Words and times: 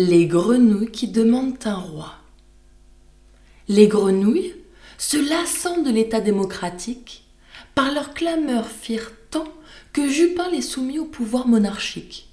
Les 0.00 0.28
grenouilles 0.28 0.92
qui 0.92 1.08
demandent 1.08 1.58
un 1.64 1.74
roi. 1.74 2.14
Les 3.66 3.88
grenouilles, 3.88 4.54
se 4.96 5.16
lassant 5.16 5.82
de 5.82 5.90
l'État 5.90 6.20
démocratique, 6.20 7.24
par 7.74 7.90
leur 7.90 8.14
clameur 8.14 8.68
firent 8.68 9.10
tant 9.32 9.48
que 9.92 10.08
Jupin 10.08 10.50
les 10.50 10.62
soumit 10.62 11.00
au 11.00 11.04
pouvoir 11.04 11.48
monarchique. 11.48 12.28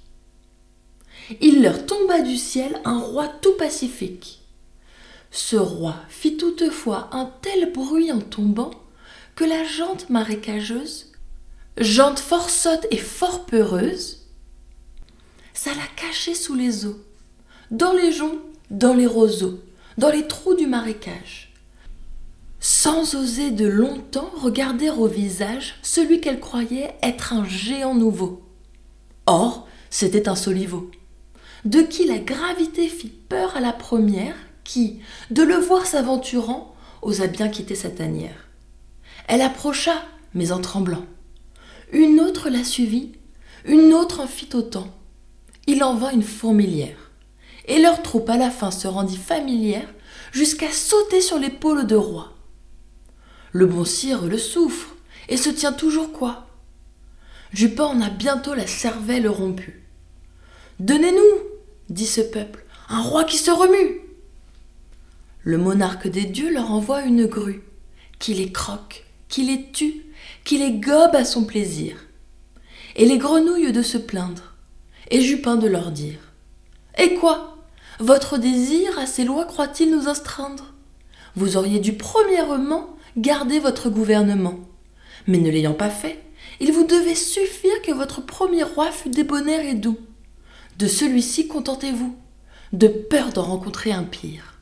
Il 1.40 1.60
leur 1.60 1.86
tomba 1.86 2.20
du 2.20 2.36
ciel 2.36 2.80
un 2.84 3.00
roi 3.00 3.26
tout 3.26 3.56
pacifique. 3.58 4.42
Ce 5.32 5.56
roi 5.56 5.96
fit 6.08 6.36
toutefois 6.36 7.08
un 7.10 7.32
tel 7.42 7.72
bruit 7.72 8.12
en 8.12 8.20
tombant 8.20 8.70
que 9.34 9.42
la 9.42 9.64
jante 9.64 10.08
marécageuse, 10.08 11.10
jante 11.78 12.20
fort 12.20 12.48
sotte 12.48 12.86
et 12.92 12.96
fort 12.96 13.44
peureuse, 13.44 14.28
s'alla 15.52 15.88
cacher 15.96 16.36
sous 16.36 16.54
les 16.54 16.86
eaux, 16.86 17.00
dans 17.70 17.92
les 17.92 18.12
joncs, 18.12 18.38
dans 18.70 18.94
les 18.94 19.06
roseaux, 19.06 19.60
dans 19.98 20.10
les 20.10 20.26
trous 20.26 20.54
du 20.54 20.66
marécage, 20.66 21.52
sans 22.60 23.14
oser 23.14 23.50
de 23.50 23.66
longtemps 23.66 24.30
regarder 24.36 24.90
au 24.90 25.06
visage 25.06 25.76
celui 25.82 26.20
qu'elle 26.20 26.40
croyait 26.40 26.94
être 27.02 27.32
un 27.32 27.44
géant 27.44 27.94
nouveau. 27.94 28.42
Or, 29.26 29.66
c'était 29.90 30.28
un 30.28 30.36
soliveau, 30.36 30.90
de 31.64 31.80
qui 31.80 32.06
la 32.06 32.18
gravité 32.18 32.88
fit 32.88 33.08
peur 33.08 33.56
à 33.56 33.60
la 33.60 33.72
première, 33.72 34.36
qui, 34.64 35.00
de 35.30 35.42
le 35.42 35.56
voir 35.56 35.86
s'aventurant, 35.86 36.74
osa 37.02 37.26
bien 37.26 37.48
quitter 37.48 37.74
sa 37.74 37.90
tanière. 37.90 38.48
Elle 39.28 39.42
approcha, 39.42 40.02
mais 40.34 40.52
en 40.52 40.60
tremblant. 40.60 41.04
Une 41.92 42.20
autre 42.20 42.50
la 42.50 42.64
suivit, 42.64 43.12
une 43.64 43.92
autre 43.92 44.20
en 44.20 44.26
fit 44.26 44.48
autant. 44.54 44.88
Il 45.66 45.82
en 45.82 45.94
vint 45.94 46.10
une 46.10 46.22
fourmilière. 46.22 47.05
Et 47.66 47.80
leur 47.80 48.02
troupe 48.02 48.30
à 48.30 48.36
la 48.36 48.50
fin 48.50 48.70
se 48.70 48.88
rendit 48.88 49.16
familière 49.16 49.88
jusqu'à 50.32 50.70
sauter 50.70 51.20
sur 51.20 51.38
l'épaule 51.38 51.86
de 51.86 51.96
roi. 51.96 52.32
Le 53.52 53.66
bon 53.66 53.84
sire 53.84 54.24
le 54.24 54.38
souffre 54.38 54.94
et 55.28 55.36
se 55.36 55.50
tient 55.50 55.72
toujours 55.72 56.12
quoi? 56.12 56.46
Jupin 57.52 57.84
en 57.84 58.00
a 58.00 58.10
bientôt 58.10 58.54
la 58.54 58.66
cervelle 58.66 59.28
rompue. 59.28 59.82
Donnez-nous, 60.78 61.42
dit 61.88 62.06
ce 62.06 62.20
peuple, 62.20 62.64
un 62.88 63.02
roi 63.02 63.24
qui 63.24 63.38
se 63.38 63.50
remue. 63.50 64.00
Le 65.42 65.58
monarque 65.58 66.08
des 66.08 66.24
dieux 66.24 66.52
leur 66.52 66.70
envoie 66.70 67.02
une 67.02 67.26
grue 67.26 67.62
qui 68.18 68.34
les 68.34 68.52
croque 68.52 69.06
qui 69.28 69.44
les 69.44 69.70
tue, 69.70 70.06
qui 70.44 70.58
les 70.58 70.72
gobe 70.72 71.14
à 71.14 71.24
son 71.24 71.44
plaisir. 71.44 71.96
Et 72.94 73.06
les 73.06 73.18
grenouilles 73.18 73.72
de 73.72 73.82
se 73.82 73.98
plaindre, 73.98 74.54
et 75.10 75.20
Jupin 75.20 75.56
de 75.56 75.68
leur 75.68 75.90
dire 75.90 76.18
Et 76.98 77.14
quoi? 77.14 77.55
Votre 77.98 78.36
désir 78.36 78.98
à 78.98 79.06
ces 79.06 79.24
lois 79.24 79.46
croit-il 79.46 79.90
nous 79.90 80.08
astreindre? 80.08 80.74
Vous 81.34 81.56
auriez 81.56 81.80
dû 81.80 81.94
premièrement 81.94 82.94
garder 83.16 83.58
votre 83.58 83.88
gouvernement. 83.88 84.60
Mais 85.26 85.38
ne 85.38 85.50
l'ayant 85.50 85.72
pas 85.72 85.88
fait, 85.88 86.22
il 86.60 86.72
vous 86.72 86.84
devait 86.84 87.14
suffire 87.14 87.80
que 87.82 87.92
votre 87.92 88.20
premier 88.20 88.64
roi 88.64 88.90
fût 88.90 89.08
débonnaire 89.08 89.64
et 89.64 89.74
doux. 89.74 89.98
De 90.78 90.86
celui-ci 90.86 91.48
contentez-vous, 91.48 92.14
de 92.74 92.88
peur 92.88 93.32
d'en 93.32 93.44
rencontrer 93.44 93.92
un 93.92 94.04
pire. 94.04 94.55